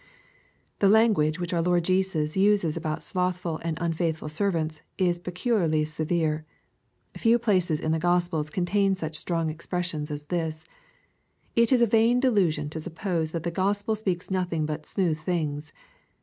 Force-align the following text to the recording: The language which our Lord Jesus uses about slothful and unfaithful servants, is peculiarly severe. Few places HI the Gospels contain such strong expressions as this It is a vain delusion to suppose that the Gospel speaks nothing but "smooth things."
The 0.79 0.89
language 0.89 1.39
which 1.39 1.53
our 1.53 1.61
Lord 1.61 1.83
Jesus 1.83 2.35
uses 2.35 2.75
about 2.75 3.03
slothful 3.03 3.59
and 3.63 3.77
unfaithful 3.79 4.29
servants, 4.29 4.81
is 4.97 5.19
peculiarly 5.19 5.85
severe. 5.85 6.43
Few 7.15 7.37
places 7.37 7.81
HI 7.81 7.89
the 7.89 7.99
Gospels 7.99 8.49
contain 8.49 8.95
such 8.95 9.15
strong 9.15 9.51
expressions 9.51 10.09
as 10.09 10.23
this 10.23 10.65
It 11.55 11.71
is 11.71 11.83
a 11.83 11.85
vain 11.85 12.19
delusion 12.19 12.67
to 12.71 12.79
suppose 12.79 13.29
that 13.29 13.43
the 13.43 13.51
Gospel 13.51 13.93
speaks 13.93 14.31
nothing 14.31 14.65
but 14.65 14.87
"smooth 14.87 15.19
things." 15.19 15.71